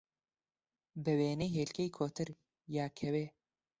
بە 1.03 1.11
وێنەی 1.19 1.53
هێلکەی 1.57 1.93
کۆتر، 1.95 2.27
یا 2.77 2.85
کەوێ 2.97 3.25